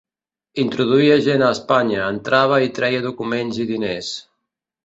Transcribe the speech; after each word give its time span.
Introduïa 0.63 1.17
gent 1.27 1.43
a 1.47 1.51
Espanya, 1.57 2.01
entrava 2.15 2.59
i 2.69 2.73
treia 2.81 3.07
documents 3.07 3.61
i 3.67 3.71
diners. 3.75 4.13